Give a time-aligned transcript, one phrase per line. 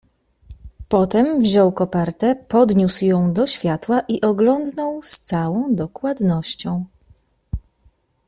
[0.89, 6.85] "Potem wziął kopertę, podniósł ją do światła i oglądnął z całą dokładnością."